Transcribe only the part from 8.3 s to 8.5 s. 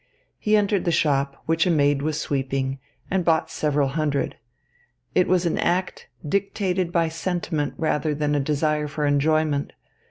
by a